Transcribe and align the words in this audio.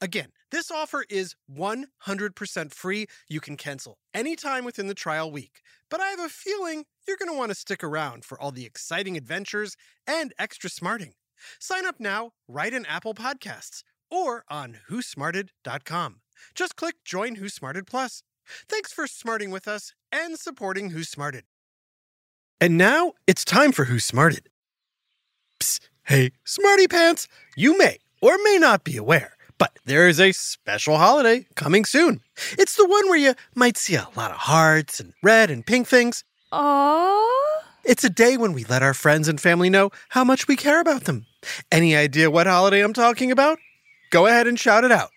Again, 0.00 0.28
this 0.50 0.70
offer 0.70 1.04
is 1.08 1.34
100% 1.52 2.74
free. 2.74 3.06
You 3.28 3.40
can 3.40 3.56
cancel 3.56 3.98
anytime 4.14 4.64
within 4.64 4.86
the 4.86 4.94
trial 4.94 5.30
week. 5.30 5.60
But 5.88 6.00
I 6.00 6.08
have 6.08 6.20
a 6.20 6.28
feeling 6.28 6.84
you're 7.06 7.16
going 7.16 7.30
to 7.30 7.36
want 7.36 7.50
to 7.50 7.54
stick 7.54 7.82
around 7.82 8.24
for 8.24 8.40
all 8.40 8.50
the 8.52 8.66
exciting 8.66 9.16
adventures 9.16 9.76
and 10.06 10.32
extra 10.38 10.70
smarting. 10.70 11.12
Sign 11.58 11.86
up 11.86 11.96
now 11.98 12.32
right 12.48 12.72
in 12.72 12.86
Apple 12.86 13.14
Podcasts 13.14 13.82
or 14.10 14.44
on 14.48 14.78
whosmarted.com. 14.90 16.20
Just 16.54 16.76
click 16.76 16.96
Join 17.04 17.36
Who 17.36 17.48
Smarted 17.48 17.86
Plus. 17.86 18.22
Thanks 18.68 18.92
for 18.92 19.06
smarting 19.06 19.50
with 19.50 19.68
us 19.68 19.92
and 20.10 20.38
supporting 20.38 20.90
Who 20.90 21.04
Smarted. 21.04 21.44
And 22.60 22.76
now 22.76 23.12
it's 23.26 23.44
time 23.44 23.72
for 23.72 23.84
Who 23.84 23.98
Smarted. 23.98 24.48
Psst, 25.60 25.88
hey, 26.04 26.32
Smarty 26.44 26.88
Pants, 26.88 27.28
you 27.56 27.78
may 27.78 27.98
or 28.20 28.36
may 28.42 28.58
not 28.58 28.84
be 28.84 28.96
aware 28.96 29.36
but 29.60 29.78
there 29.84 30.08
is 30.08 30.18
a 30.18 30.32
special 30.32 30.96
holiday 30.96 31.46
coming 31.54 31.84
soon. 31.84 32.22
It's 32.58 32.76
the 32.76 32.88
one 32.88 33.08
where 33.10 33.18
you 33.18 33.34
might 33.54 33.76
see 33.76 33.94
a 33.94 34.08
lot 34.16 34.30
of 34.30 34.38
hearts 34.38 34.98
and 34.98 35.12
red 35.22 35.50
and 35.50 35.64
pink 35.64 35.86
things. 35.86 36.24
Aww. 36.50 37.28
It's 37.84 38.02
a 38.02 38.10
day 38.10 38.38
when 38.38 38.54
we 38.54 38.64
let 38.64 38.82
our 38.82 38.94
friends 38.94 39.28
and 39.28 39.38
family 39.38 39.68
know 39.68 39.90
how 40.08 40.24
much 40.24 40.48
we 40.48 40.56
care 40.56 40.80
about 40.80 41.04
them. 41.04 41.26
Any 41.70 41.94
idea 41.94 42.30
what 42.30 42.46
holiday 42.46 42.80
I'm 42.80 42.94
talking 42.94 43.30
about? 43.30 43.58
Go 44.10 44.26
ahead 44.26 44.46
and 44.46 44.58
shout 44.58 44.82
it 44.82 44.92
out. 44.92 45.10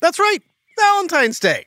That's 0.00 0.18
right, 0.18 0.40
Valentine's 0.76 1.38
Day. 1.38 1.64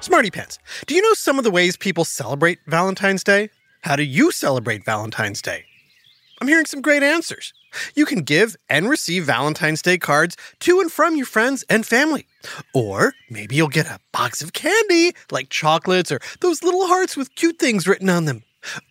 Smarty 0.00 0.30
Pants, 0.30 0.58
do 0.86 0.94
you 0.94 1.00
know 1.00 1.14
some 1.14 1.38
of 1.38 1.44
the 1.44 1.50
ways 1.50 1.76
people 1.76 2.04
celebrate 2.04 2.58
Valentine's 2.66 3.24
Day? 3.24 3.48
How 3.82 3.96
do 3.96 4.02
you 4.02 4.32
celebrate 4.32 4.84
Valentine's 4.84 5.40
Day? 5.40 5.64
I'm 6.40 6.48
hearing 6.48 6.66
some 6.66 6.82
great 6.82 7.02
answers. 7.02 7.54
You 7.94 8.06
can 8.06 8.22
give 8.22 8.56
and 8.68 8.88
receive 8.88 9.24
Valentine's 9.24 9.82
Day 9.82 9.98
cards 9.98 10.36
to 10.60 10.80
and 10.80 10.90
from 10.90 11.16
your 11.16 11.26
friends 11.26 11.64
and 11.68 11.84
family. 11.84 12.26
Or 12.74 13.14
maybe 13.30 13.56
you'll 13.56 13.68
get 13.68 13.86
a 13.86 14.00
box 14.12 14.42
of 14.42 14.52
candy, 14.52 15.14
like 15.30 15.50
chocolates 15.50 16.10
or 16.10 16.20
those 16.40 16.62
little 16.62 16.86
hearts 16.86 17.16
with 17.16 17.34
cute 17.34 17.58
things 17.58 17.86
written 17.86 18.08
on 18.08 18.24
them. 18.24 18.42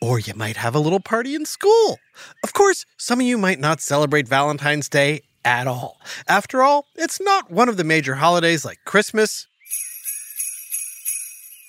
Or 0.02 0.20
you 0.20 0.34
might 0.36 0.58
have 0.58 0.76
a 0.76 0.80
little 0.80 1.00
party 1.00 1.36
in 1.36 1.46
school. 1.46 2.00
Of 2.44 2.54
course, 2.54 2.86
some 2.98 3.20
of 3.20 3.26
you 3.26 3.38
might 3.38 3.60
not 3.60 3.82
celebrate 3.82 4.28
Valentine's 4.28 4.90
Day 4.90 5.22
at 5.44 5.68
all. 5.68 6.00
After 6.28 6.62
all, 6.62 6.88
it's 6.96 7.22
not 7.22 7.52
one 7.52 7.70
of 7.70 7.78
the 7.78 7.84
major 7.84 8.16
holidays 8.16 8.66
like 8.66 8.80
Christmas, 8.86 9.48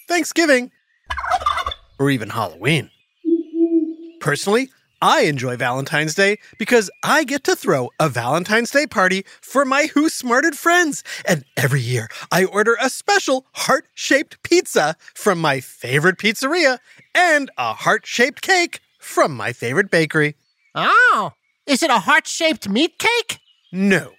Thanksgiving, 0.09 0.71
or 1.99 2.11
even 2.11 2.31
Halloween. 2.31 2.91
Personally, 4.21 4.71
I 5.01 5.23
enjoy 5.23 5.57
Valentine's 5.57 6.15
Day 6.15 6.39
because 6.59 6.91
I 7.03 7.25
get 7.25 7.45
to 7.45 7.55
throw 7.55 7.91
a 8.01 8.09
Valentine's 8.09 8.71
Day 8.71 8.87
party 8.87 9.25
for 9.41 9.65
my 9.65 9.87
Who 9.95 10.09
Smarted 10.09 10.57
friends. 10.57 11.05
And 11.25 11.45
every 11.57 11.81
year 11.81 12.09
I 12.33 12.45
order 12.45 12.77
a 12.81 12.91
special 12.91 13.47
heart 13.53 13.87
shaped 13.95 14.43
pizza 14.43 14.97
from 15.15 15.41
my 15.41 15.61
favorite 15.61 16.19
pizzeria 16.19 16.79
and 17.15 17.51
a 17.57 17.75
heart 17.75 18.07
shaped 18.07 18.43
cake 18.43 18.81
from 18.99 19.37
my 19.37 19.53
favorite 19.53 19.91
bakery. 19.91 20.35
Oh, 20.75 21.33
is 21.67 21.83
it 21.83 21.91
a 21.91 22.01
heart 22.01 22.27
shaped 22.27 22.69
meat 22.69 22.99
cake? 22.99 23.39
No, 23.71 24.13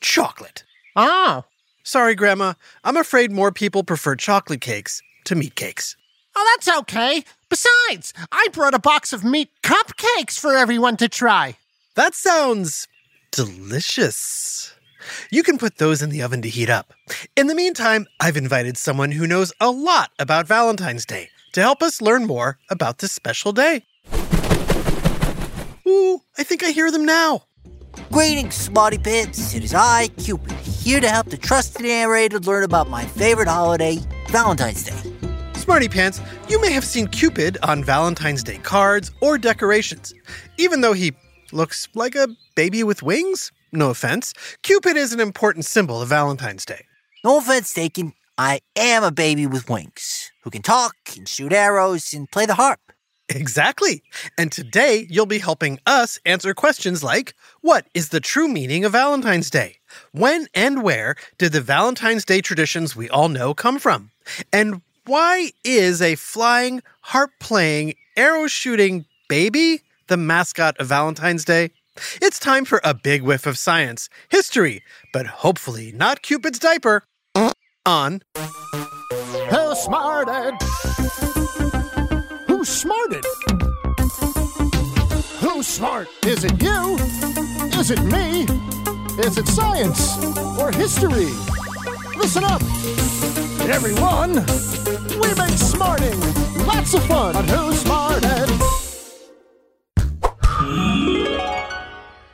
chocolate. 0.00 0.64
Oh. 0.96 1.44
Sorry, 1.84 2.14
Grandma. 2.14 2.54
I'm 2.82 2.96
afraid 2.96 3.30
more 3.30 3.52
people 3.52 3.84
prefer 3.84 4.16
chocolate 4.16 4.62
cakes 4.62 5.02
to 5.26 5.34
meat 5.34 5.54
cakes. 5.54 5.96
Oh, 6.36 6.56
that's 6.56 6.78
okay. 6.80 7.24
Besides, 7.48 8.12
I 8.32 8.48
brought 8.52 8.74
a 8.74 8.78
box 8.78 9.12
of 9.12 9.24
meat 9.24 9.50
cupcakes 9.62 10.38
for 10.38 10.56
everyone 10.56 10.96
to 10.98 11.08
try. 11.08 11.56
That 11.94 12.14
sounds 12.14 12.88
delicious. 13.30 14.74
You 15.30 15.42
can 15.42 15.58
put 15.58 15.78
those 15.78 16.02
in 16.02 16.10
the 16.10 16.22
oven 16.22 16.42
to 16.42 16.48
heat 16.48 16.70
up. 16.70 16.92
In 17.36 17.46
the 17.46 17.54
meantime, 17.54 18.06
I've 18.20 18.36
invited 18.36 18.76
someone 18.76 19.12
who 19.12 19.26
knows 19.26 19.52
a 19.60 19.70
lot 19.70 20.10
about 20.18 20.48
Valentine's 20.48 21.06
Day 21.06 21.28
to 21.52 21.60
help 21.60 21.82
us 21.82 22.02
learn 22.02 22.26
more 22.26 22.58
about 22.70 22.98
this 22.98 23.12
special 23.12 23.52
day. 23.52 23.84
Ooh, 25.86 26.22
I 26.38 26.42
think 26.42 26.64
I 26.64 26.70
hear 26.70 26.90
them 26.90 27.04
now. 27.04 27.44
Greetings, 28.10 28.54
Smarty 28.56 28.98
Pants. 28.98 29.54
It 29.54 29.62
is 29.62 29.74
I, 29.74 30.08
Cupid, 30.16 30.52
here 30.52 31.00
to 31.00 31.08
help 31.08 31.26
the 31.26 31.36
trusted 31.36 31.82
narrator 31.82 32.40
learn 32.40 32.64
about 32.64 32.88
my 32.90 33.04
favorite 33.04 33.48
holiday, 33.48 33.98
Valentine's 34.30 34.84
Day. 34.84 35.13
Smarty 35.64 35.88
Pants, 35.88 36.20
you 36.46 36.60
may 36.60 36.70
have 36.72 36.84
seen 36.84 37.06
Cupid 37.06 37.56
on 37.62 37.82
Valentine's 37.82 38.42
Day 38.42 38.58
cards 38.58 39.10
or 39.22 39.38
decorations. 39.38 40.12
Even 40.58 40.82
though 40.82 40.92
he 40.92 41.14
looks 41.52 41.88
like 41.94 42.14
a 42.14 42.28
baby 42.54 42.84
with 42.84 43.02
wings, 43.02 43.50
no 43.72 43.88
offense, 43.88 44.34
Cupid 44.60 44.98
is 44.98 45.14
an 45.14 45.20
important 45.20 45.64
symbol 45.64 46.02
of 46.02 46.10
Valentine's 46.10 46.66
Day. 46.66 46.84
No 47.24 47.38
offense 47.38 47.72
taken, 47.72 48.12
I 48.36 48.60
am 48.76 49.04
a 49.04 49.10
baby 49.10 49.46
with 49.46 49.70
wings 49.70 50.30
who 50.42 50.50
can 50.50 50.60
talk 50.60 50.96
and 51.16 51.26
shoot 51.26 51.54
arrows 51.54 52.12
and 52.12 52.30
play 52.30 52.44
the 52.44 52.56
harp. 52.56 52.80
Exactly. 53.30 54.02
And 54.36 54.52
today 54.52 55.06
you'll 55.08 55.24
be 55.24 55.38
helping 55.38 55.78
us 55.86 56.18
answer 56.26 56.52
questions 56.52 57.02
like 57.02 57.32
What 57.62 57.86
is 57.94 58.10
the 58.10 58.20
true 58.20 58.48
meaning 58.48 58.84
of 58.84 58.92
Valentine's 58.92 59.48
Day? 59.48 59.76
When 60.12 60.46
and 60.54 60.82
where 60.82 61.16
did 61.38 61.52
the 61.52 61.62
Valentine's 61.62 62.26
Day 62.26 62.42
traditions 62.42 62.94
we 62.94 63.08
all 63.08 63.30
know 63.30 63.54
come 63.54 63.78
from? 63.78 64.10
And 64.52 64.82
why 65.06 65.50
is 65.64 66.00
a 66.00 66.14
flying, 66.14 66.82
harp 67.02 67.30
playing, 67.40 67.94
arrow 68.16 68.46
shooting 68.46 69.04
baby 69.28 69.82
the 70.08 70.16
mascot 70.16 70.76
of 70.78 70.86
Valentine's 70.86 71.44
Day? 71.44 71.70
It's 72.20 72.38
time 72.38 72.64
for 72.64 72.80
a 72.82 72.94
big 72.94 73.22
whiff 73.22 73.46
of 73.46 73.58
science, 73.58 74.08
history, 74.28 74.82
but 75.12 75.26
hopefully 75.26 75.92
not 75.92 76.22
Cupid's 76.22 76.58
diaper. 76.58 77.02
On. 77.86 78.22
Who 79.50 79.74
smarted? 79.74 80.54
Who 82.48 82.64
smarted? 82.64 83.24
Who's 85.40 85.66
smart? 85.66 86.08
Is 86.24 86.44
it 86.44 86.62
you? 86.62 86.96
Is 87.78 87.90
it 87.90 88.02
me? 88.04 88.44
Is 89.22 89.36
it 89.36 89.46
science 89.46 90.16
or 90.58 90.72
history? 90.72 91.30
Listen 92.16 92.44
up, 92.44 92.62
everyone. 93.68 94.44
We 95.20 95.32
make 95.34 95.56
smarting 95.58 96.18
lots 96.66 96.94
of 96.94 97.04
fun 97.04 97.36
on 97.36 97.46
Who 97.46 97.72
Smarted. 97.74 98.50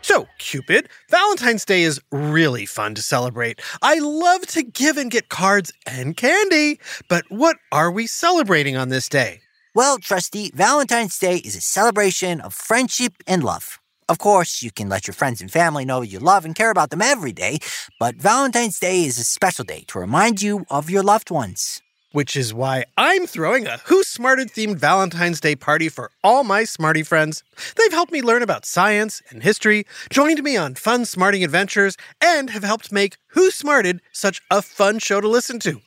So, 0.03 0.27
Cupid, 0.39 0.89
Valentine's 1.11 1.65
Day 1.65 1.83
is 1.83 2.01
really 2.11 2.67
fun 2.67 2.95
to 2.95 3.03
celebrate. 3.03 3.61
I 3.83 3.99
love 3.99 4.47
to 4.49 4.63
give 4.63 4.97
and 4.97 5.11
get 5.11 5.29
cards 5.29 5.73
and 5.87 6.17
candy. 6.17 6.81
But 7.09 7.25
what 7.29 7.59
are 7.71 7.91
we 7.91 8.07
celebrating 8.07 8.77
on 8.77 8.89
this 8.89 9.09
day? 9.09 9.41
Well, 9.75 9.99
Trusty, 9.99 10.51
Valentine's 10.53 11.19
Day 11.19 11.37
is 11.37 11.55
a 11.55 11.61
celebration 11.61 12.41
of 12.41 12.55
friendship 12.55 13.13
and 13.27 13.45
love. 13.45 13.79
Of 14.09 14.19
course, 14.19 14.65
you 14.65 14.73
can 14.73 14.89
let 14.89 15.07
your 15.07 15.15
friends 15.15 15.41
and 15.41 15.53
family 15.53 15.85
know 15.85 16.01
you 16.01 16.19
love 16.19 16.45
and 16.45 16.57
care 16.57 16.73
about 16.73 16.91
them 16.91 17.03
every 17.03 17.33
day, 17.33 17.59
but 18.01 18.17
Valentine's 18.17 18.81
Day 18.81 19.05
is 19.05 19.19
a 19.19 19.25
special 19.25 19.65
day 19.65 19.85
to 19.87 20.01
remind 20.01 20.43
you 20.43 20.65
of 20.71 20.91
your 20.91 21.05
loved 21.05 21.31
ones. 21.31 21.81
Which 22.13 22.35
is 22.35 22.53
why 22.53 22.87
I'm 22.97 23.29
throwing 23.29 23.69
a 23.69 23.79
Who 23.85 24.03
Smarted 24.03 24.51
themed 24.51 24.79
Valentine's 24.79 25.41
Day 25.41 25.55
party 25.55 25.89
for 25.89 26.11
all 26.25 26.43
my 26.43 26.65
Smarty 26.65 27.05
friends. 27.05 27.45
They've 27.77 27.93
helped 27.93 28.11
me 28.11 28.21
learn 28.21 28.43
about 28.43 28.67
science 28.67 29.23
and 29.31 29.45
history, 29.45 29.87
joined 30.11 30.43
me 30.43 30.57
on 30.57 30.75
fun 30.75 31.05
smarting 31.05 31.45
adventures, 31.45 31.97
and 32.21 32.51
have 32.51 32.65
helped 32.65 32.91
make 32.91 33.17
Who 33.29 33.53
Smarted 33.53 34.01
such 34.11 34.43
a 34.51 34.61
fun 34.61 34.99
show 34.99 35.21
to 35.21 35.29
listen 35.29 35.61
to. 35.61 35.81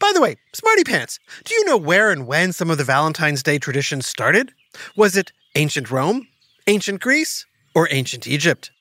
By 0.00 0.10
the 0.12 0.20
way, 0.20 0.34
Smarty 0.52 0.82
Pants, 0.82 1.20
do 1.44 1.54
you 1.54 1.64
know 1.64 1.76
where 1.76 2.10
and 2.10 2.26
when 2.26 2.52
some 2.52 2.70
of 2.70 2.78
the 2.78 2.82
Valentine's 2.82 3.44
Day 3.44 3.60
traditions 3.60 4.04
started? 4.04 4.50
Was 4.96 5.16
it 5.16 5.30
ancient 5.54 5.92
Rome, 5.92 6.26
ancient 6.66 7.00
Greece, 7.00 7.46
or 7.76 7.86
ancient 7.92 8.26
Egypt? 8.26 8.72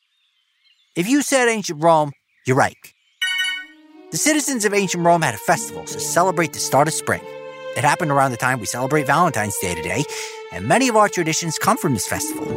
If 0.96 1.08
you 1.08 1.22
said 1.22 1.48
ancient 1.48 1.84
Rome, 1.84 2.14
you're 2.48 2.56
right. 2.56 2.76
The 4.12 4.18
citizens 4.18 4.64
of 4.66 4.74
ancient 4.74 5.04
Rome 5.06 5.22
had 5.22 5.34
a 5.34 5.38
festival 5.38 5.84
to 5.84 6.00
celebrate 6.00 6.54
the 6.54 6.60
start 6.60 6.88
of 6.88 6.94
spring. 6.94 7.22
It 7.76 7.84
happened 7.84 8.10
around 8.12 8.32
the 8.32 8.38
time 8.38 8.60
we 8.60 8.66
celebrate 8.66 9.06
Valentine's 9.06 9.58
Day 9.58 9.76
today, 9.76 10.06
and 10.54 10.66
many 10.68 10.88
of 10.88 10.96
our 10.96 11.10
traditions 11.10 11.60
come 11.60 11.78
from 11.78 11.94
this 11.94 12.08
festival. 12.08 12.48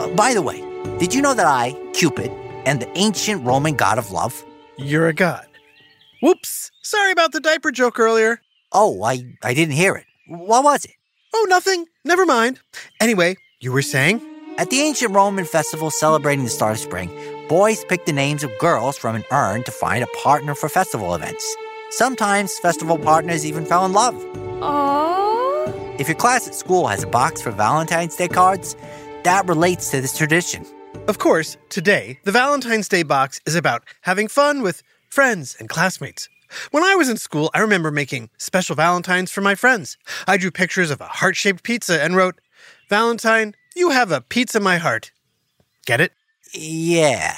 Uh, 0.00 0.08
by 0.14 0.34
the 0.34 0.42
way, 0.42 0.60
did 0.98 1.12
you 1.12 1.20
know 1.20 1.34
that 1.34 1.46
I, 1.46 1.72
Cupid, 1.94 2.30
am 2.64 2.78
the 2.78 2.88
ancient 2.96 3.44
Roman 3.44 3.74
god 3.74 3.98
of 3.98 4.10
love? 4.12 4.44
you're 4.78 5.08
a 5.08 5.12
god. 5.12 5.46
Whoops. 6.22 6.70
Sorry 6.82 7.12
about 7.12 7.32
the 7.32 7.40
diaper 7.40 7.70
joke 7.70 7.98
earlier. 7.98 8.40
Oh, 8.72 9.02
I, 9.02 9.34
I 9.42 9.52
didn't 9.52 9.74
hear 9.74 9.94
it. 9.94 10.06
What 10.26 10.64
was 10.64 10.84
it? 10.86 10.92
Oh, 11.34 11.46
nothing. 11.50 11.84
Never 12.04 12.24
mind. 12.24 12.60
Anyway, 12.98 13.36
you 13.60 13.72
were 13.72 13.82
saying? 13.82 14.22
At 14.56 14.70
the 14.70 14.80
ancient 14.80 15.14
Roman 15.14 15.44
festival 15.44 15.90
celebrating 15.90 16.44
the 16.44 16.50
start 16.50 16.72
of 16.72 16.78
spring, 16.78 17.10
boys 17.50 17.84
picked 17.86 18.06
the 18.06 18.12
names 18.12 18.44
of 18.44 18.58
girls 18.58 18.96
from 18.96 19.16
an 19.16 19.24
urn 19.32 19.64
to 19.64 19.72
find 19.72 20.04
a 20.04 20.18
partner 20.22 20.54
for 20.54 20.68
festival 20.68 21.16
events. 21.16 21.44
Sometimes 21.90 22.56
festival 22.60 22.96
partners 22.96 23.44
even 23.44 23.66
fell 23.66 23.84
in 23.84 23.92
love. 23.92 24.14
Aww. 24.62 26.00
If 26.00 26.06
your 26.06 26.16
class 26.16 26.46
at 26.46 26.54
school 26.54 26.86
has 26.86 27.02
a 27.02 27.08
box 27.08 27.42
for 27.42 27.50
Valentine's 27.50 28.14
Day 28.14 28.28
cards, 28.28 28.76
that 29.24 29.48
relates 29.48 29.90
to 29.90 30.00
this 30.00 30.16
tradition. 30.16 30.64
Of 31.08 31.18
course, 31.18 31.56
today, 31.70 32.20
the 32.22 32.30
Valentine's 32.30 32.88
Day 32.88 33.02
box 33.02 33.40
is 33.44 33.56
about 33.56 33.82
having 34.02 34.28
fun 34.28 34.62
with 34.62 34.84
friends 35.08 35.56
and 35.58 35.68
classmates. 35.68 36.28
When 36.70 36.84
I 36.84 36.94
was 36.94 37.08
in 37.08 37.16
school, 37.16 37.50
I 37.52 37.58
remember 37.58 37.90
making 37.90 38.30
special 38.38 38.76
Valentines 38.76 39.32
for 39.32 39.40
my 39.40 39.56
friends. 39.56 39.98
I 40.28 40.36
drew 40.36 40.52
pictures 40.52 40.92
of 40.92 41.00
a 41.00 41.06
heart 41.06 41.34
shaped 41.34 41.64
pizza 41.64 42.00
and 42.00 42.14
wrote, 42.14 42.40
Valentine, 42.88 43.56
you 43.74 43.90
have 43.90 44.12
a 44.12 44.20
pizza 44.20 44.58
in 44.58 44.62
my 44.62 44.78
heart. 44.78 45.10
Get 45.84 46.00
it? 46.00 46.12
Yeah. 46.52 47.36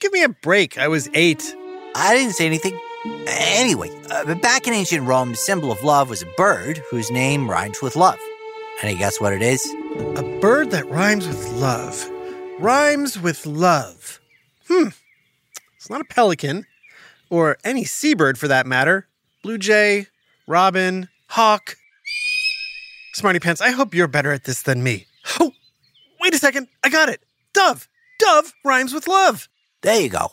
Give 0.00 0.12
me 0.12 0.22
a 0.22 0.28
break. 0.28 0.78
I 0.78 0.88
was 0.88 1.08
eight. 1.14 1.54
I 1.94 2.14
didn't 2.14 2.34
say 2.34 2.46
anything. 2.46 2.78
Anyway, 3.26 3.90
uh, 4.10 4.34
back 4.36 4.66
in 4.66 4.74
ancient 4.74 5.06
Rome, 5.06 5.30
the 5.30 5.36
symbol 5.36 5.70
of 5.70 5.82
love 5.82 6.10
was 6.10 6.22
a 6.22 6.32
bird 6.36 6.78
whose 6.90 7.10
name 7.10 7.50
rhymes 7.50 7.80
with 7.80 7.96
love. 7.96 8.18
Any 8.82 8.96
guess 8.96 9.20
what 9.20 9.32
it 9.32 9.42
is? 9.42 9.64
A 10.16 10.38
bird 10.40 10.70
that 10.72 10.88
rhymes 10.88 11.26
with 11.26 11.50
love. 11.52 12.10
Rhymes 12.58 13.18
with 13.18 13.46
love. 13.46 14.20
Hmm. 14.68 14.88
It's 15.76 15.88
not 15.88 16.00
a 16.00 16.04
pelican, 16.04 16.66
or 17.30 17.58
any 17.64 17.84
seabird 17.84 18.38
for 18.38 18.48
that 18.48 18.66
matter. 18.66 19.06
Blue 19.42 19.58
jay, 19.58 20.08
robin, 20.46 21.08
hawk. 21.28 21.76
Smarty 23.14 23.38
Pants, 23.38 23.60
I 23.60 23.70
hope 23.70 23.94
you're 23.94 24.08
better 24.08 24.32
at 24.32 24.44
this 24.44 24.62
than 24.62 24.82
me. 24.82 25.06
Oh, 25.40 25.52
wait 26.20 26.34
a 26.34 26.38
second. 26.38 26.68
I 26.84 26.88
got 26.88 27.08
it. 27.08 27.22
Dove. 27.52 27.88
Dove 28.26 28.54
rhymes 28.64 28.92
with 28.92 29.06
love. 29.06 29.48
There 29.82 30.00
you 30.00 30.08
go. 30.08 30.32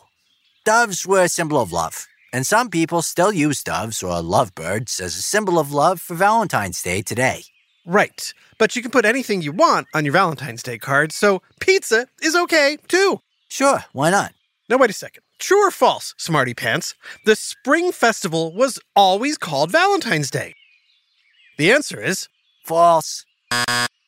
Doves 0.65 1.05
were 1.05 1.21
a 1.21 1.29
symbol 1.29 1.61
of 1.61 1.71
love, 1.71 2.07
and 2.31 2.43
some 2.43 2.71
people 2.71 3.03
still 3.03 3.31
use 3.31 3.61
doves 3.61 4.01
or 4.01 4.19
lovebirds 4.19 4.99
as 4.99 5.15
a 5.15 5.21
symbol 5.21 5.59
of 5.59 5.71
love 5.71 6.01
for 6.01 6.15
Valentine's 6.15 6.81
Day 6.81 7.03
today. 7.03 7.43
Right. 7.85 8.33
But 8.57 8.75
you 8.75 8.81
can 8.81 8.89
put 8.89 9.05
anything 9.05 9.43
you 9.43 9.51
want 9.51 9.85
on 9.93 10.05
your 10.05 10.13
Valentine's 10.13 10.63
Day 10.63 10.79
card, 10.79 11.11
so 11.11 11.43
pizza 11.59 12.07
is 12.19 12.35
okay 12.35 12.77
too. 12.87 13.21
Sure, 13.47 13.85
why 13.91 14.09
not? 14.09 14.33
Now, 14.69 14.77
wait 14.77 14.89
a 14.89 14.93
second. 14.93 15.21
True 15.37 15.67
or 15.67 15.69
false, 15.69 16.15
Smarty 16.17 16.55
Pants? 16.55 16.95
The 17.25 17.35
Spring 17.35 17.91
Festival 17.91 18.55
was 18.55 18.79
always 18.95 19.37
called 19.37 19.69
Valentine's 19.69 20.31
Day. 20.31 20.55
The 21.59 21.71
answer 21.71 22.01
is 22.01 22.27
False. 22.65 23.23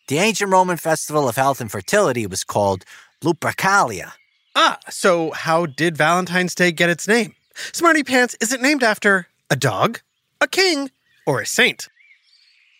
The 0.07 0.19
ancient 0.19 0.51
Roman 0.51 0.77
festival 0.77 1.27
of 1.27 1.35
health 1.35 1.59
and 1.59 1.71
fertility 1.71 2.27
was 2.27 2.43
called 2.43 2.83
Lupercalia. 3.23 4.11
ah, 4.55 4.77
so 4.89 5.31
how 5.31 5.65
did 5.65 5.97
Valentine's 5.97 6.55
Day 6.55 6.71
get 6.71 6.89
its 6.89 7.07
name? 7.07 7.35
Smarty 7.73 8.03
Pants, 8.03 8.35
is 8.41 8.51
it 8.53 8.61
named 8.61 8.83
after 8.83 9.27
a 9.49 9.55
dog, 9.55 9.99
a 10.41 10.47
king, 10.47 10.91
or 11.25 11.41
a 11.41 11.45
saint? 11.45 11.87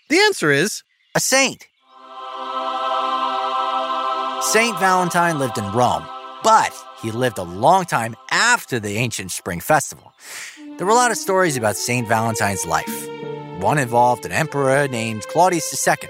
The 0.10 0.20
answer 0.20 0.52
is 0.52 0.84
A 1.16 1.20
saint. 1.20 1.68
Saint 4.52 4.78
Valentine 4.80 5.40
lived 5.40 5.58
in 5.58 5.72
Rome, 5.72 6.06
but 6.44 6.72
he 7.02 7.12
lived 7.12 7.38
a 7.40 7.44
long 7.44 7.86
time 7.86 8.16
after 8.32 8.80
the 8.80 8.98
ancient 8.98 9.32
spring 9.32 9.60
festival. 9.60 10.14
There 10.78 10.86
were 10.86 10.92
a 10.94 10.96
lot 10.96 11.12
of 11.12 11.18
stories 11.18 11.58
about 11.58 11.78
Saint 11.78 12.08
Valentine's 12.08 12.66
life. 12.66 13.08
One 13.60 13.80
involved 13.80 14.26
an 14.26 14.32
emperor 14.32 14.88
named 14.88 15.24
Claudius 15.30 15.88
II. 15.88 16.10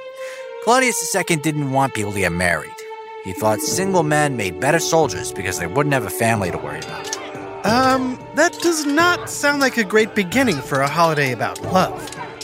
Claudius 0.63 1.15
II 1.15 1.37
didn't 1.37 1.71
want 1.71 1.93
people 1.93 2.11
to 2.11 2.19
get 2.19 2.31
married. 2.31 2.74
He 3.25 3.33
thought 3.33 3.59
single 3.59 4.03
men 4.03 4.37
made 4.37 4.59
better 4.59 4.79
soldiers 4.79 5.31
because 5.31 5.57
they 5.57 5.65
wouldn't 5.65 5.93
have 5.93 6.05
a 6.05 6.11
family 6.11 6.51
to 6.51 6.59
worry 6.59 6.77
about. 6.77 7.17
Um, 7.65 8.19
that 8.35 8.53
does 8.61 8.85
not 8.85 9.31
sound 9.31 9.61
like 9.61 9.77
a 9.77 9.83
great 9.83 10.13
beginning 10.13 10.57
for 10.57 10.81
a 10.81 10.87
holiday 10.87 11.31
about 11.31 11.59
love. 11.63 11.91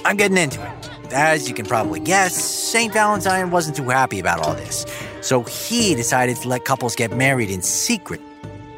I'm 0.04 0.18
getting 0.18 0.38
into 0.38 0.60
it. 0.60 1.13
As 1.13 1.48
you 1.48 1.54
can 1.54 1.68
probably 1.68 2.00
guess, 2.00 2.33
St. 2.33 2.92
Valentine 2.92 3.51
wasn't 3.51 3.75
too 3.75 3.89
happy 3.89 4.19
about 4.19 4.39
all 4.39 4.56
this, 4.56 4.88
so 5.22 5.44
he 5.44 5.94
decided 5.94 6.38
to 6.38 6.48
let 6.48 6.66
couples 6.66 6.95
get 6.95 7.16
married 7.16 7.51
in 7.51 7.62
secret. 7.62 8.19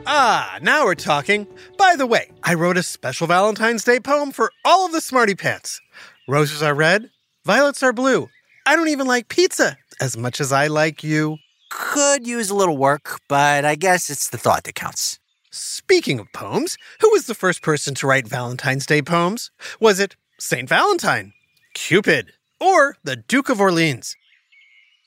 Ah, 0.05 0.59
now 0.61 0.83
we're 0.83 0.95
talking. 0.95 1.47
By 1.77 1.95
the 1.95 2.05
way, 2.05 2.31
I 2.43 2.55
wrote 2.55 2.75
a 2.75 2.83
special 2.83 3.27
Valentine's 3.27 3.85
Day 3.85 4.01
poem 4.01 4.33
for 4.33 4.51
all 4.65 4.85
of 4.85 4.91
the 4.91 4.99
Smarty 4.99 5.35
Pants. 5.35 5.79
Roses 6.27 6.61
are 6.61 6.73
red, 6.73 7.09
violets 7.45 7.81
are 7.81 7.93
blue. 7.93 8.27
I 8.65 8.75
don't 8.75 8.89
even 8.89 9.07
like 9.07 9.29
pizza 9.29 9.77
as 10.01 10.17
much 10.17 10.41
as 10.41 10.51
I 10.51 10.67
like 10.67 11.01
you. 11.01 11.37
Could 11.75 12.27
use 12.27 12.51
a 12.51 12.55
little 12.55 12.77
work, 12.77 13.19
but 13.27 13.65
I 13.65 13.73
guess 13.73 14.11
it's 14.11 14.29
the 14.29 14.37
thought 14.37 14.63
that 14.65 14.75
counts. 14.75 15.17
Speaking 15.49 16.19
of 16.19 16.31
poems, 16.31 16.77
who 17.01 17.09
was 17.09 17.25
the 17.25 17.33
first 17.33 17.63
person 17.63 17.95
to 17.95 18.05
write 18.05 18.27
Valentine's 18.27 18.85
Day 18.85 19.01
poems? 19.01 19.49
Was 19.79 19.99
it 19.99 20.15
St. 20.39 20.69
Valentine, 20.69 21.33
Cupid, 21.73 22.33
or 22.59 22.97
the 23.03 23.15
Duke 23.15 23.49
of 23.49 23.59
Orleans? 23.59 24.15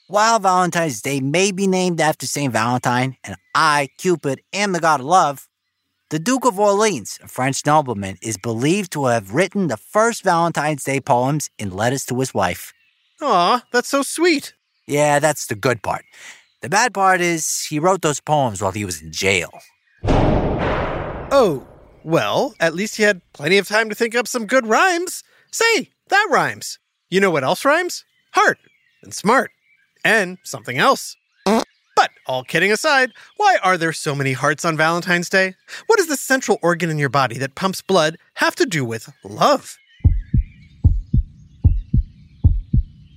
While 0.08 0.40
Valentine's 0.40 1.00
Day 1.00 1.20
may 1.20 1.52
be 1.52 1.68
named 1.68 2.00
after 2.00 2.26
St. 2.26 2.52
Valentine, 2.52 3.16
and 3.22 3.36
I, 3.54 3.88
Cupid, 3.98 4.40
am 4.52 4.72
the 4.72 4.80
god 4.80 4.98
of 4.98 5.06
love, 5.06 5.46
the 6.10 6.18
Duke 6.18 6.44
of 6.44 6.58
Orleans, 6.58 7.20
a 7.22 7.28
French 7.28 7.64
nobleman, 7.64 8.16
is 8.20 8.36
believed 8.38 8.90
to 8.92 9.06
have 9.06 9.34
written 9.34 9.68
the 9.68 9.76
first 9.76 10.24
Valentine's 10.24 10.82
Day 10.82 11.00
poems 11.00 11.48
in 11.58 11.70
letters 11.70 12.04
to 12.06 12.18
his 12.18 12.34
wife. 12.34 12.72
Aw, 13.22 13.62
that's 13.72 13.88
so 13.88 14.02
sweet. 14.02 14.54
Yeah, 14.88 15.20
that's 15.20 15.46
the 15.46 15.54
good 15.54 15.82
part. 15.82 16.04
The 16.62 16.70
bad 16.70 16.94
part 16.94 17.20
is 17.20 17.66
he 17.68 17.78
wrote 17.78 18.02
those 18.02 18.20
poems 18.20 18.62
while 18.62 18.72
he 18.72 18.84
was 18.84 19.02
in 19.02 19.12
jail. 19.12 19.50
Oh, 20.04 21.66
well, 22.02 22.54
at 22.60 22.74
least 22.74 22.96
he 22.96 23.02
had 23.02 23.20
plenty 23.32 23.58
of 23.58 23.68
time 23.68 23.88
to 23.88 23.94
think 23.94 24.14
up 24.14 24.26
some 24.26 24.46
good 24.46 24.66
rhymes. 24.66 25.22
Say, 25.52 25.90
that 26.08 26.28
rhymes. 26.30 26.78
You 27.10 27.20
know 27.20 27.30
what 27.30 27.44
else 27.44 27.64
rhymes? 27.64 28.04
Heart 28.32 28.58
and 29.02 29.12
smart 29.12 29.50
and 30.04 30.38
something 30.44 30.78
else. 30.78 31.16
But 31.44 32.10
all 32.26 32.44
kidding 32.44 32.72
aside, 32.72 33.10
why 33.36 33.58
are 33.62 33.78
there 33.78 33.92
so 33.92 34.14
many 34.14 34.32
hearts 34.32 34.64
on 34.64 34.76
Valentine's 34.76 35.30
Day? 35.30 35.54
What 35.86 35.96
does 35.96 36.08
the 36.08 36.16
central 36.16 36.58
organ 36.62 36.90
in 36.90 36.98
your 36.98 37.08
body 37.08 37.38
that 37.38 37.54
pumps 37.54 37.80
blood 37.82 38.18
have 38.34 38.54
to 38.56 38.66
do 38.66 38.84
with 38.84 39.12
love? 39.24 39.76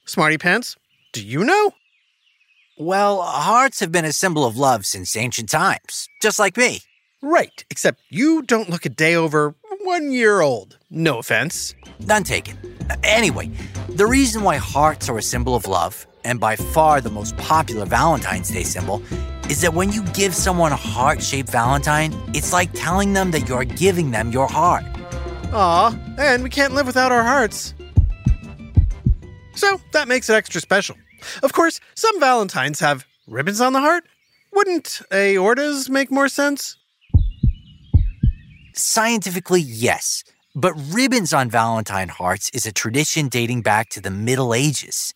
Smarty 0.05 0.37
Pants, 0.37 0.75
do 1.13 1.25
you 1.25 1.43
know? 1.43 1.73
Well, 2.81 3.21
hearts 3.21 3.81
have 3.81 3.91
been 3.91 4.05
a 4.05 4.13
symbol 4.13 4.45
of 4.45 4.55
love 4.55 4.85
since 4.85 5.17
ancient 5.17 5.49
times, 5.49 6.07
just 6.21 6.39
like 6.39 6.55
me. 6.55 6.79
Right, 7.21 7.65
except 7.69 7.99
you 8.09 8.41
don't 8.41 8.69
look 8.69 8.85
a 8.85 8.89
day 8.89 9.15
over 9.15 9.53
one 9.81 10.13
year 10.13 10.39
old. 10.39 10.77
No 10.89 11.17
offense. 11.17 11.75
None 11.99 12.23
taken. 12.23 12.57
Anyway, 13.03 13.51
the 13.89 14.07
reason 14.07 14.43
why 14.43 14.55
hearts 14.55 15.09
are 15.09 15.17
a 15.17 15.21
symbol 15.21 15.57
of 15.57 15.67
love, 15.67 16.07
and 16.23 16.39
by 16.39 16.55
far 16.55 17.01
the 17.01 17.09
most 17.09 17.35
popular 17.35 17.85
Valentine's 17.85 18.47
Day 18.47 18.63
symbol, 18.63 19.03
is 19.49 19.59
that 19.59 19.73
when 19.73 19.91
you 19.91 20.01
give 20.13 20.33
someone 20.33 20.71
a 20.71 20.77
heart 20.77 21.21
shaped 21.21 21.49
Valentine, 21.49 22.15
it's 22.33 22.53
like 22.53 22.71
telling 22.71 23.11
them 23.11 23.31
that 23.31 23.49
you're 23.49 23.65
giving 23.65 24.11
them 24.11 24.31
your 24.31 24.47
heart. 24.47 24.85
Aw, 25.51 25.99
and 26.17 26.43
we 26.43 26.49
can't 26.49 26.73
live 26.73 26.87
without 26.87 27.11
our 27.11 27.23
hearts. 27.23 27.73
So 29.55 29.81
that 29.91 30.07
makes 30.07 30.29
it 30.29 30.33
extra 30.35 30.61
special. 30.61 30.95
Of 31.43 31.53
course, 31.53 31.79
some 31.95 32.19
Valentines 32.19 32.79
have 32.79 33.05
ribbons 33.27 33.61
on 33.61 33.73
the 33.73 33.79
heart. 33.79 34.05
Wouldn't 34.53 35.01
aortas 35.11 35.89
make 35.89 36.11
more 36.11 36.27
sense? 36.27 36.75
Scientifically, 38.73 39.61
yes, 39.61 40.23
but 40.55 40.73
ribbons 40.91 41.33
on 41.33 41.49
Valentine 41.49 42.09
hearts 42.09 42.49
is 42.53 42.65
a 42.65 42.71
tradition 42.71 43.27
dating 43.27 43.61
back 43.61 43.89
to 43.89 44.01
the 44.01 44.09
Middle 44.09 44.53
Ages. 44.53 45.13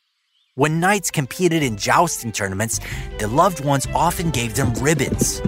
When 0.55 0.79
knights 0.79 1.09
competed 1.09 1.63
in 1.63 1.77
jousting 1.77 2.31
tournaments, 2.31 2.79
their 3.17 3.27
loved 3.27 3.65
ones 3.65 3.87
often 3.95 4.29
gave 4.29 4.53
them 4.53 4.73
ribbons. 4.75 5.39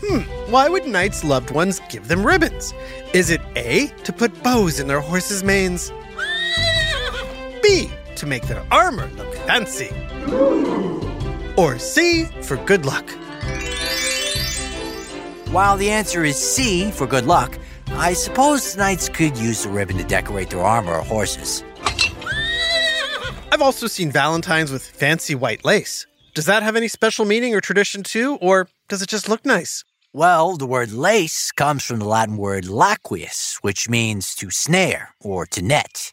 Hmm, 0.00 0.20
why 0.50 0.68
would 0.68 0.86
knights' 0.86 1.24
loved 1.24 1.50
ones 1.50 1.80
give 1.90 2.08
them 2.08 2.24
ribbons? 2.24 2.72
Is 3.12 3.28
it 3.28 3.42
A, 3.56 3.88
to 4.04 4.12
put 4.12 4.42
bows 4.42 4.80
in 4.80 4.86
their 4.86 5.00
horses' 5.00 5.44
manes? 5.44 5.92
B, 7.64 7.90
to 8.16 8.26
make 8.26 8.46
their 8.46 8.62
armor 8.70 9.08
look 9.16 9.34
fancy? 9.46 9.88
Or 11.56 11.78
C, 11.78 12.26
for 12.42 12.58
good 12.58 12.84
luck? 12.84 13.10
While 15.50 15.78
the 15.78 15.88
answer 15.88 16.24
is 16.24 16.36
C 16.36 16.90
for 16.90 17.06
good 17.06 17.24
luck, 17.24 17.58
I 17.92 18.12
suppose 18.12 18.76
knights 18.76 19.08
could 19.08 19.38
use 19.38 19.62
the 19.62 19.70
ribbon 19.70 19.96
to 19.96 20.04
decorate 20.04 20.50
their 20.50 20.60
armor 20.60 20.96
or 20.96 21.02
horses. 21.02 21.64
I've 23.50 23.62
also 23.62 23.86
seen 23.86 24.10
Valentines 24.10 24.70
with 24.70 24.86
fancy 24.86 25.34
white 25.34 25.64
lace. 25.64 26.06
Does 26.34 26.44
that 26.44 26.62
have 26.62 26.76
any 26.76 26.88
special 26.88 27.24
meaning 27.24 27.54
or 27.54 27.62
tradition 27.62 28.02
too, 28.02 28.36
or 28.42 28.68
does 28.88 29.00
it 29.00 29.08
just 29.08 29.26
look 29.26 29.46
nice? 29.46 29.84
Well, 30.12 30.58
the 30.58 30.66
word 30.66 30.92
lace 30.92 31.50
comes 31.50 31.82
from 31.82 32.00
the 32.00 32.04
Latin 32.04 32.36
word 32.36 32.64
laqueus, 32.64 33.56
which 33.62 33.88
means 33.88 34.34
to 34.34 34.50
snare 34.50 35.14
or 35.18 35.46
to 35.46 35.62
net. 35.62 36.12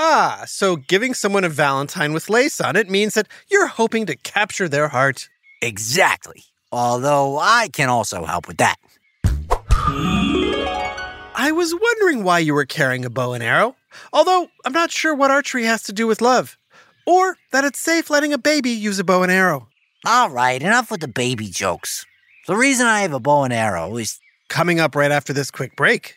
Ah, 0.00 0.44
so 0.46 0.76
giving 0.76 1.12
someone 1.12 1.42
a 1.42 1.48
Valentine 1.48 2.12
with 2.12 2.30
lace 2.30 2.60
on 2.60 2.76
it 2.76 2.88
means 2.88 3.14
that 3.14 3.26
you're 3.50 3.66
hoping 3.66 4.06
to 4.06 4.14
capture 4.14 4.68
their 4.68 4.86
heart. 4.86 5.28
Exactly. 5.60 6.44
Although 6.70 7.36
I 7.40 7.68
can 7.72 7.88
also 7.88 8.24
help 8.24 8.46
with 8.46 8.58
that. 8.58 8.76
I 11.34 11.50
was 11.52 11.74
wondering 11.74 12.22
why 12.22 12.38
you 12.38 12.54
were 12.54 12.64
carrying 12.64 13.04
a 13.04 13.10
bow 13.10 13.32
and 13.32 13.42
arrow, 13.42 13.74
although 14.12 14.46
I'm 14.64 14.72
not 14.72 14.92
sure 14.92 15.16
what 15.16 15.32
archery 15.32 15.64
has 15.64 15.82
to 15.84 15.92
do 15.92 16.06
with 16.06 16.20
love, 16.20 16.56
or 17.04 17.36
that 17.50 17.64
it's 17.64 17.80
safe 17.80 18.08
letting 18.08 18.32
a 18.32 18.38
baby 18.38 18.70
use 18.70 19.00
a 19.00 19.04
bow 19.04 19.24
and 19.24 19.32
arrow. 19.32 19.66
All 20.06 20.30
right, 20.30 20.62
enough 20.62 20.92
with 20.92 21.00
the 21.00 21.08
baby 21.08 21.48
jokes. 21.48 22.06
The 22.46 22.54
reason 22.54 22.86
I 22.86 23.00
have 23.00 23.12
a 23.12 23.18
bow 23.18 23.42
and 23.42 23.52
arrow 23.52 23.96
is 23.96 24.20
Coming 24.48 24.80
up 24.80 24.96
right 24.96 25.10
after 25.10 25.32
this 25.32 25.50
quick 25.50 25.76
break. 25.76 26.16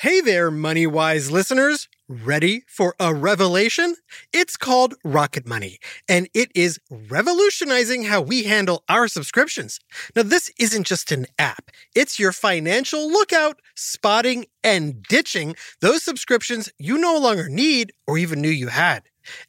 Hey 0.00 0.20
there, 0.20 0.50
Money 0.50 0.86
Wise 0.86 1.30
listeners. 1.30 1.88
Ready 2.06 2.64
for 2.68 2.94
a 3.00 3.14
revelation? 3.14 3.96
It's 4.30 4.54
called 4.54 4.94
Rocket 5.02 5.46
Money, 5.46 5.78
and 6.06 6.28
it 6.34 6.52
is 6.54 6.78
revolutionizing 6.90 8.04
how 8.04 8.20
we 8.20 8.42
handle 8.42 8.84
our 8.90 9.08
subscriptions. 9.08 9.80
Now, 10.14 10.24
this 10.24 10.52
isn't 10.58 10.86
just 10.86 11.12
an 11.12 11.24
app, 11.38 11.70
it's 11.94 12.18
your 12.18 12.32
financial 12.32 13.10
lookout, 13.10 13.62
spotting, 13.74 14.44
and 14.62 15.02
ditching 15.02 15.56
those 15.80 16.02
subscriptions 16.02 16.70
you 16.78 16.98
no 16.98 17.16
longer 17.16 17.48
need 17.48 17.94
or 18.06 18.18
even 18.18 18.42
knew 18.42 18.50
you 18.50 18.68
had. 18.68 19.04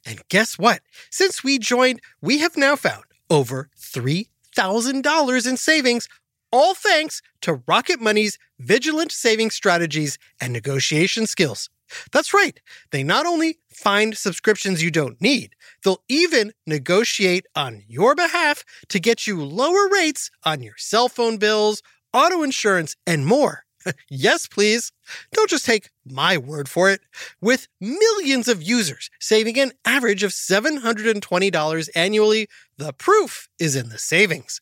And 0.06 0.26
guess 0.30 0.58
what? 0.58 0.80
Since 1.10 1.44
we 1.44 1.58
joined, 1.58 2.00
we 2.22 2.38
have 2.38 2.56
now 2.56 2.74
found 2.74 3.04
over 3.28 3.68
$3,000 3.78 5.46
in 5.46 5.56
savings 5.58 6.08
all 6.50 6.74
thanks 6.74 7.22
to 7.42 7.62
Rocket 7.66 8.00
Money's 8.00 8.38
vigilant 8.58 9.12
saving 9.12 9.50
strategies 9.50 10.18
and 10.40 10.52
negotiation 10.52 11.26
skills. 11.26 11.68
That's 12.12 12.34
right. 12.34 12.60
They 12.90 13.02
not 13.02 13.26
only 13.26 13.58
find 13.70 14.16
subscriptions 14.16 14.82
you 14.82 14.90
don't 14.90 15.20
need, 15.20 15.54
they'll 15.82 16.02
even 16.08 16.52
negotiate 16.66 17.46
on 17.54 17.82
your 17.88 18.14
behalf 18.14 18.64
to 18.88 19.00
get 19.00 19.26
you 19.26 19.42
lower 19.42 19.88
rates 19.88 20.30
on 20.44 20.62
your 20.62 20.74
cell 20.76 21.08
phone 21.08 21.38
bills, 21.38 21.82
auto 22.12 22.42
insurance, 22.42 22.96
and 23.06 23.26
more. 23.26 23.64
yes, 24.10 24.46
please. 24.46 24.92
Don't 25.32 25.50
just 25.50 25.64
take 25.64 25.90
my 26.04 26.36
word 26.36 26.68
for 26.68 26.90
it. 26.90 27.00
With 27.40 27.68
millions 27.80 28.48
of 28.48 28.62
users 28.62 29.10
saving 29.20 29.58
an 29.58 29.72
average 29.84 30.22
of 30.22 30.32
$720 30.32 31.88
annually, 31.94 32.48
the 32.78 32.92
proof 32.92 33.48
is 33.58 33.76
in 33.76 33.90
the 33.90 33.98
savings. 33.98 34.60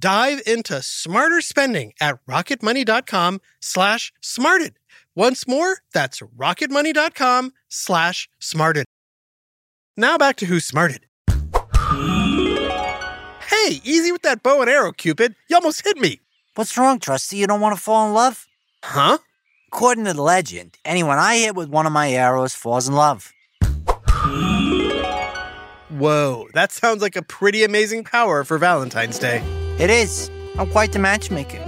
Dive 0.00 0.42
into 0.46 0.82
smarter 0.82 1.40
spending 1.40 1.92
at 2.00 2.18
rocketmoney.com 2.26 3.40
slash 3.60 4.12
smarted. 4.20 4.78
Once 5.14 5.46
more, 5.46 5.78
that's 5.92 6.20
rocketmoney.com 6.20 7.52
slash 7.68 8.28
smarted. 8.38 8.86
Now 9.96 10.16
back 10.16 10.36
to 10.36 10.46
who 10.46 10.60
smarted. 10.60 11.06
Hey, 13.68 13.80
easy 13.84 14.12
with 14.12 14.22
that 14.22 14.42
bow 14.42 14.60
and 14.60 14.70
arrow, 14.70 14.92
Cupid. 14.92 15.34
You 15.48 15.56
almost 15.56 15.84
hit 15.84 15.98
me. 15.98 16.20
What's 16.54 16.76
wrong, 16.78 16.98
Trusty? 16.98 17.36
You 17.36 17.46
don't 17.46 17.60
want 17.60 17.76
to 17.76 17.82
fall 17.82 18.06
in 18.08 18.14
love? 18.14 18.46
Huh? 18.82 19.18
According 19.72 20.06
to 20.06 20.14
the 20.14 20.22
legend, 20.22 20.78
anyone 20.84 21.18
I 21.18 21.36
hit 21.38 21.54
with 21.54 21.68
one 21.68 21.84
of 21.86 21.92
my 21.92 22.10
arrows 22.12 22.54
falls 22.54 22.88
in 22.88 22.94
love. 22.94 23.32
Whoa, 25.90 26.48
that 26.52 26.70
sounds 26.70 27.00
like 27.00 27.16
a 27.16 27.22
pretty 27.22 27.64
amazing 27.64 28.04
power 28.04 28.44
for 28.44 28.58
Valentine's 28.58 29.18
Day. 29.18 29.42
It 29.78 29.88
is. 29.88 30.30
I'm 30.58 30.70
quite 30.70 30.92
the 30.92 30.98
matchmaker. 30.98 31.60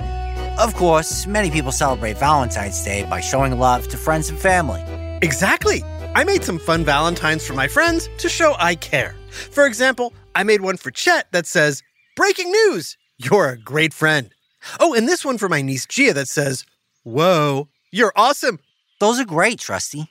Of 0.59 0.75
course, 0.75 1.27
many 1.27 1.51
people 1.51 1.73
celebrate 1.73 2.19
Valentine's 2.19 2.85
Day 2.85 3.05
by 3.05 3.21
showing 3.21 3.59
love 3.59 3.89
to 3.89 3.97
friends 3.97 4.29
and 4.29 4.39
family. 4.39 4.83
Exactly. 5.23 5.83
I 6.15 6.25
made 6.25 6.45
some 6.45 6.59
fun 6.59 6.85
Valentines 6.85 7.47
for 7.47 7.55
my 7.55 7.67
friends 7.67 8.11
to 8.19 8.29
show 8.29 8.57
I 8.59 8.75
care. 8.75 9.15
For 9.31 9.65
example, 9.65 10.13
I 10.35 10.43
made 10.43 10.61
one 10.61 10.77
for 10.77 10.91
Chet 10.91 11.33
that 11.33 11.47
says, 11.47 11.83
Breaking 12.15 12.51
news! 12.51 12.99
You're 13.17 13.49
a 13.49 13.59
great 13.59 13.95
friend. 13.95 14.35
Oh, 14.79 14.93
and 14.93 15.09
this 15.09 15.25
one 15.25 15.39
for 15.39 15.49
my 15.49 15.63
niece 15.63 15.87
Gia 15.87 16.13
that 16.13 16.29
says, 16.29 16.67
Whoa, 17.05 17.69
you're 17.91 18.13
awesome. 18.17 18.59
Those 18.99 19.19
are 19.19 19.25
great, 19.25 19.61
Trusty. 19.61 20.11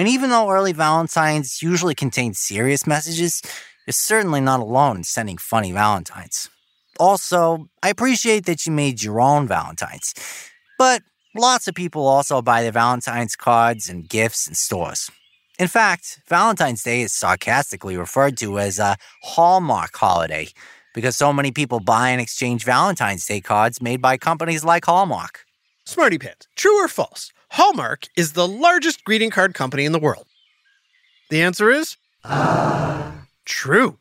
And 0.00 0.08
even 0.08 0.30
though 0.30 0.48
early 0.48 0.72
Valentines 0.72 1.60
usually 1.60 1.94
contain 1.94 2.32
serious 2.32 2.86
messages, 2.86 3.42
you're 3.86 3.92
certainly 3.92 4.40
not 4.40 4.60
alone 4.60 4.96
in 4.96 5.04
sending 5.04 5.36
funny 5.36 5.72
Valentines. 5.72 6.48
Also, 6.98 7.68
I 7.82 7.90
appreciate 7.90 8.46
that 8.46 8.64
you 8.64 8.72
made 8.72 9.02
your 9.02 9.20
own 9.20 9.46
Valentines. 9.46 10.14
But 10.78 11.02
lots 11.36 11.68
of 11.68 11.74
people 11.74 12.06
also 12.06 12.40
buy 12.40 12.62
their 12.62 12.72
Valentine's 12.72 13.36
cards 13.36 13.90
and 13.90 14.08
gifts 14.08 14.48
in 14.48 14.54
stores. 14.54 15.10
In 15.58 15.68
fact, 15.68 16.22
Valentine's 16.26 16.82
Day 16.82 17.02
is 17.02 17.12
sarcastically 17.12 17.98
referred 17.98 18.38
to 18.38 18.58
as 18.58 18.78
a 18.78 18.96
Hallmark 19.22 19.94
holiday 19.94 20.48
because 20.94 21.14
so 21.14 21.30
many 21.30 21.52
people 21.52 21.78
buy 21.78 22.08
and 22.08 22.22
exchange 22.22 22.64
Valentine's 22.64 23.26
Day 23.26 23.42
cards 23.42 23.82
made 23.82 24.00
by 24.00 24.16
companies 24.16 24.64
like 24.64 24.86
Hallmark. 24.86 25.44
Smarty 25.84 26.16
Pants, 26.16 26.48
true 26.56 26.82
or 26.82 26.88
false? 26.88 27.30
Hallmark 27.50 28.06
is 28.16 28.32
the 28.32 28.46
largest 28.46 29.04
greeting 29.04 29.30
card 29.30 29.54
company 29.54 29.84
in 29.84 29.90
the 29.90 29.98
world. 29.98 30.26
The 31.30 31.42
answer 31.42 31.68
is 31.70 31.96
true. 33.44 33.98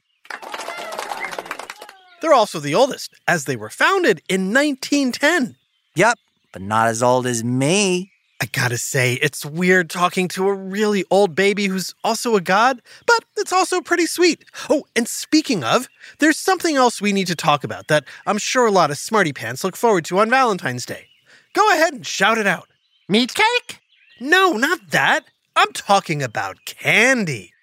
They're 2.22 2.34
also 2.34 2.60
the 2.60 2.76
oldest, 2.76 3.16
as 3.28 3.46
they 3.46 3.56
were 3.56 3.70
founded 3.72 4.22
in 4.30 4.54
1910. 4.54 5.56
Yep, 5.96 6.20
but 6.52 6.62
not 6.62 6.90
as 6.90 7.02
old 7.02 7.26
as 7.26 7.44
me. 7.44 8.12
I 8.42 8.46
gotta 8.46 8.78
say, 8.78 9.16
it's 9.16 9.44
weird 9.44 9.90
talking 9.90 10.28
to 10.30 10.48
a 10.48 10.54
really 10.54 11.04
old 11.10 11.34
baby 11.34 11.66
who's 11.66 11.96
also 12.04 12.36
a 12.36 12.42
god, 12.42 12.82
but 13.08 13.26
it's 13.36 13.52
also 13.52 13.82
pretty 13.82 14.06
sweet. 14.06 14.46
Oh, 14.70 14.86
and 14.96 15.08
speaking 15.08 15.64
of, 15.64 15.90
there's 16.20 16.38
something 16.38 16.76
else 16.76 17.02
we 17.02 17.14
need 17.14 17.28
to 17.28 17.36
talk 17.36 17.64
about 17.64 17.88
that 17.88 18.06
I'm 18.28 18.38
sure 18.38 18.68
a 18.68 18.72
lot 18.72 18.92
of 18.92 18.98
smarty 18.98 19.34
pants 19.34 19.64
look 19.64 19.76
forward 19.76 20.06
to 20.06 20.20
on 20.20 20.30
Valentine's 20.30 20.86
Day. 20.86 21.08
Go 21.54 21.68
ahead 21.74 21.94
and 21.94 22.06
shout 22.06 22.38
it 22.38 22.48
out. 22.48 22.68
Meat 23.12 23.34
cake? 23.34 23.80
No, 24.20 24.52
not 24.52 24.92
that. 24.92 25.26
I'm 25.56 25.74
talking 25.74 26.22
about 26.22 26.64
candy. 26.66 27.54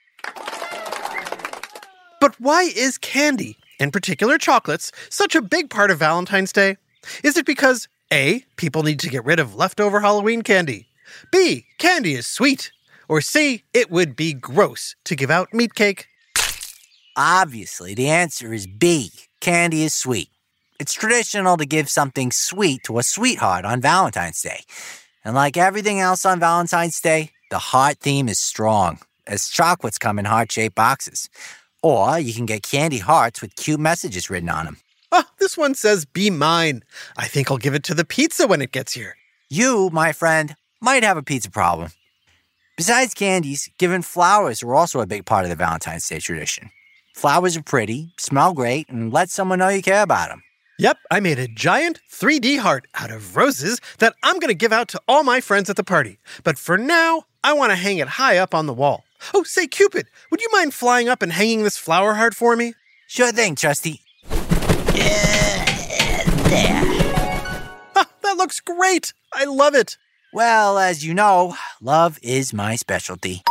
But 2.21 2.35
why 2.41 2.63
is 2.65 2.99
candy, 2.99 3.57
in 3.79 3.93
particular 3.93 4.39
chocolates, 4.39 4.91
such 5.09 5.37
a 5.37 5.41
big 5.41 5.71
part 5.71 5.93
of 5.93 6.01
Valentine's 6.01 6.53
Day? 6.53 6.79
Is 7.23 7.37
it 7.37 7.47
because 7.47 7.87
A, 8.13 8.45
people 8.57 8.83
need 8.83 8.99
to 8.99 9.09
get 9.09 9.25
rid 9.25 9.39
of 9.39 9.55
leftover 9.55 10.01
Halloween 10.01 10.43
candy? 10.43 10.89
B, 11.31 11.67
candy 11.79 12.15
is 12.15 12.27
sweet? 12.27 12.73
Or 13.09 13.21
C, 13.21 13.63
it 13.73 13.89
would 13.89 14.17
be 14.17 14.33
gross 14.35 14.97
to 15.05 15.15
give 15.15 15.31
out 15.31 15.55
meat 15.55 15.77
cake? 15.77 16.09
Obviously, 17.17 17.95
the 17.95 18.09
answer 18.09 18.53
is 18.53 18.67
B. 18.67 19.13
Candy 19.39 19.85
is 19.85 19.95
sweet. 19.95 20.29
It's 20.81 20.93
traditional 20.93 21.57
to 21.57 21.67
give 21.67 21.89
something 21.89 22.33
sweet 22.33 22.83
to 22.83 22.99
a 22.99 23.05
sweetheart 23.05 23.65
on 23.65 23.81
Valentine's 23.81 24.43
Day. 24.43 24.65
And 25.27 25.35
like 25.35 25.57
everything 25.57 25.99
else 25.99 26.25
on 26.25 26.39
Valentine's 26.39 27.01
Day, 27.01 27.33
the 27.51 27.59
heart 27.59 27.99
theme 27.99 28.29
is 28.29 28.39
strong, 28.39 29.01
as 29.27 29.49
chocolates 29.49 29.99
come 29.99 30.21
in 30.21 30.25
heart 30.25 30.53
shaped 30.53 30.77
boxes. 30.77 31.29
Or 31.83 32.17
you 32.21 32.33
can 32.33 32.47
get 32.47 32.63
candy 32.63 32.99
hearts 32.99 33.43
with 33.43 33.57
cute 33.57 33.81
messages 33.81 34.31
written 34.31 34.49
on 34.49 34.67
them. 34.67 34.77
Oh, 35.11 35.25
ah, 35.25 35.31
this 35.41 35.59
one 35.59 35.75
says 35.75 36.05
be 36.05 36.31
mine. 36.31 36.85
I 37.17 37.27
think 37.27 37.51
I'll 37.51 37.59
give 37.59 37.75
it 37.75 37.83
to 37.85 37.95
the 37.95 38.05
pizza 38.05 38.47
when 38.47 38.63
it 38.63 38.71
gets 38.71 38.93
here. 38.93 39.17
You, 39.51 39.91
my 39.93 40.13
friend, 40.13 40.55
might 40.81 41.03
have 41.03 41.17
a 41.17 41.25
pizza 41.25 41.51
problem. 41.51 41.91
Besides 42.77 43.13
candies, 43.13 43.69
giving 43.79 44.03
flowers 44.03 44.63
are 44.63 44.77
also 44.77 45.01
a 45.01 45.09
big 45.09 45.27
part 45.27 45.45
of 45.45 45.51
the 45.51 45.57
Valentine's 45.57 46.09
Day 46.09 46.21
tradition. 46.21 46.71
Flowers 47.17 47.57
are 47.57 47.65
pretty, 47.65 48.13
smell 48.17 48.53
great, 48.53 48.89
and 48.89 49.13
let 49.13 49.31
someone 49.31 49.59
know 49.59 49.71
you 49.71 49.83
care 49.83 50.05
about 50.05 50.29
them. 50.29 50.45
Yep, 50.79 50.99
I 51.11 51.21
made 51.21 51.39
a 51.39 51.49
giant 51.49 52.01
3D 52.13 52.59
heart 52.59 52.87
out 52.95 53.11
of 53.11 53.35
roses 53.35 53.81
that 53.99 54.15
I'm 54.23 54.39
going 54.39 54.49
to 54.49 54.55
give 54.55 54.75
out 54.75 54.89
to 54.89 55.01
all 55.09 55.23
my 55.25 55.41
friends 55.41 55.71
at 55.71 55.77
the 55.77 55.85
party. 55.85 56.19
But 56.45 56.59
for 56.59 56.77
now, 56.77 57.23
I 57.43 57.55
want 57.55 57.71
to 57.71 57.77
hang 57.77 57.97
it 57.97 58.09
high 58.09 58.37
up 58.37 58.55
on 58.55 58.67
the 58.67 58.75
wall. 58.75 59.05
Oh, 59.33 59.43
say, 59.43 59.67
Cupid, 59.67 60.09
would 60.31 60.43
you 60.43 60.49
mind 60.53 60.75
flying 60.75 61.09
up 61.09 61.23
and 61.23 61.33
hanging 61.33 61.63
this 61.63 61.79
flower 61.79 62.13
heart 62.15 62.35
for 62.35 62.57
me? 62.57 62.75
Sure 63.07 63.33
thing, 63.33 63.55
Trusty. 63.55 64.03
Ah, 67.97 68.11
that 68.23 68.37
looks 68.37 68.61
great. 68.61 69.15
I 69.33 69.45
love 69.45 69.75
it. 69.75 69.97
Well, 70.35 70.77
as 70.77 71.03
you 71.03 71.15
know, 71.15 71.57
love 71.81 72.19
is 72.23 72.53
my 72.53 72.77
specialty. 72.77 73.43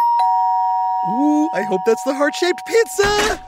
Ooh, 1.10 1.50
I 1.56 1.64
hope 1.64 1.82
that's 1.88 2.04
the 2.04 2.14
heart 2.14 2.36
shaped 2.36 2.62
pizza. 2.68 3.44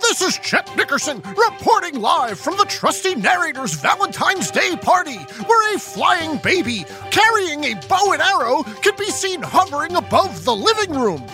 This 0.00 0.22
is 0.22 0.38
Chet 0.38 0.74
Nickerson 0.76 1.22
reporting 1.36 2.00
live 2.00 2.38
from 2.38 2.56
the 2.56 2.64
trusty 2.64 3.14
narrator's 3.14 3.74
Valentine's 3.74 4.50
Day 4.50 4.76
party, 4.76 5.16
where 5.16 5.74
a 5.74 5.78
flying 5.78 6.38
baby 6.38 6.84
carrying 7.10 7.64
a 7.64 7.74
bow 7.88 8.12
and 8.12 8.22
arrow 8.22 8.62
can 8.82 8.94
be 8.96 9.10
seen 9.10 9.42
hovering 9.42 9.96
above 9.96 10.44
the 10.44 10.54
living 10.54 10.92
room. 10.92 11.24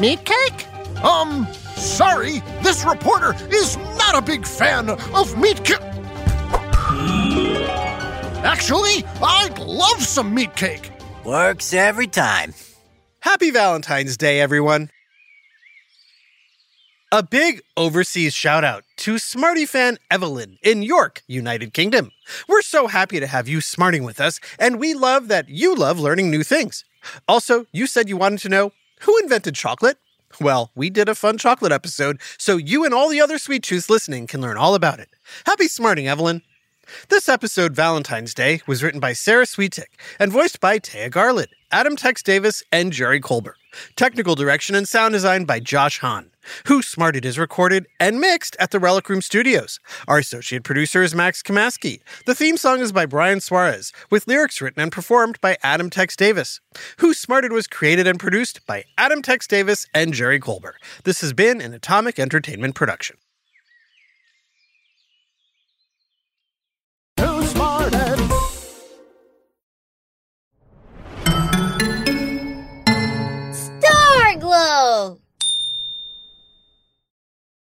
Meat 0.00 0.24
cake? 0.24 0.66
Um, 1.04 1.46
sorry, 1.76 2.40
this 2.62 2.84
reporter 2.84 3.34
is 3.50 3.76
not 3.96 4.16
a 4.16 4.22
big 4.22 4.46
fan 4.46 4.90
of 4.90 5.38
meat 5.38 5.64
cake. 5.64 5.80
Actually, 8.44 9.04
I'd 9.22 9.58
love 9.58 10.02
some 10.02 10.34
meat 10.34 10.56
cake. 10.56 10.90
Works 11.24 11.74
every 11.74 12.06
time. 12.06 12.54
Happy 13.20 13.50
Valentine's 13.50 14.16
Day, 14.16 14.40
everyone. 14.40 14.90
A 17.12 17.22
big 17.22 17.62
overseas 17.76 18.34
shout 18.34 18.64
out 18.64 18.82
to 18.96 19.16
Smarty 19.18 19.64
fan 19.64 19.96
Evelyn 20.10 20.58
in 20.60 20.82
York, 20.82 21.22
United 21.28 21.72
Kingdom. 21.72 22.10
We're 22.48 22.62
so 22.62 22.88
happy 22.88 23.20
to 23.20 23.28
have 23.28 23.46
you 23.46 23.60
smarting 23.60 24.02
with 24.02 24.20
us, 24.20 24.40
and 24.58 24.80
we 24.80 24.92
love 24.92 25.28
that 25.28 25.48
you 25.48 25.76
love 25.76 26.00
learning 26.00 26.32
new 26.32 26.42
things. 26.42 26.84
Also, 27.28 27.66
you 27.70 27.86
said 27.86 28.08
you 28.08 28.16
wanted 28.16 28.40
to 28.40 28.48
know 28.48 28.72
who 29.02 29.16
invented 29.18 29.54
chocolate? 29.54 29.98
Well, 30.40 30.72
we 30.74 30.90
did 30.90 31.08
a 31.08 31.14
fun 31.14 31.38
chocolate 31.38 31.70
episode, 31.70 32.20
so 32.38 32.56
you 32.56 32.84
and 32.84 32.92
all 32.92 33.08
the 33.08 33.20
other 33.20 33.38
sweet 33.38 33.62
tooths 33.62 33.88
listening 33.88 34.26
can 34.26 34.40
learn 34.40 34.56
all 34.56 34.74
about 34.74 34.98
it. 34.98 35.10
Happy 35.46 35.68
smarting, 35.68 36.08
Evelyn. 36.08 36.42
This 37.08 37.28
episode, 37.28 37.76
Valentine's 37.76 38.34
Day, 38.34 38.62
was 38.66 38.82
written 38.82 38.98
by 38.98 39.12
Sarah 39.12 39.46
Sweetick 39.46 39.94
and 40.18 40.32
voiced 40.32 40.58
by 40.58 40.80
Taya 40.80 41.08
Garland, 41.08 41.48
Adam 41.70 41.94
Tex 41.94 42.20
Davis, 42.20 42.64
and 42.72 42.92
Jerry 42.92 43.20
Colbert. 43.20 43.56
Technical 43.96 44.34
direction 44.34 44.74
and 44.74 44.88
sound 44.88 45.12
design 45.12 45.44
by 45.44 45.60
Josh 45.60 45.98
Hahn. 46.00 46.30
Who 46.66 46.82
Smarted 46.82 47.24
is 47.24 47.38
recorded 47.38 47.86
and 47.98 48.20
mixed 48.20 48.56
at 48.60 48.70
the 48.70 48.78
Relic 48.78 49.08
Room 49.08 49.20
Studios. 49.20 49.80
Our 50.06 50.18
associate 50.18 50.62
producer 50.62 51.02
is 51.02 51.14
Max 51.14 51.42
Kamaski. 51.42 52.00
The 52.24 52.34
theme 52.34 52.56
song 52.56 52.80
is 52.80 52.92
by 52.92 53.06
Brian 53.06 53.40
Suarez, 53.40 53.92
with 54.10 54.28
lyrics 54.28 54.60
written 54.60 54.82
and 54.82 54.92
performed 54.92 55.40
by 55.40 55.56
Adam 55.62 55.90
Tex 55.90 56.16
Davis. 56.16 56.60
Who 56.98 57.14
Smarted 57.14 57.52
was 57.52 57.66
created 57.66 58.06
and 58.06 58.18
produced 58.20 58.64
by 58.66 58.84
Adam 58.96 59.22
Tex 59.22 59.46
Davis 59.46 59.86
and 59.92 60.14
Jerry 60.14 60.38
Colbert. 60.38 60.76
This 61.04 61.20
has 61.20 61.32
been 61.32 61.60
an 61.60 61.74
Atomic 61.74 62.18
Entertainment 62.18 62.74
production. 62.74 63.16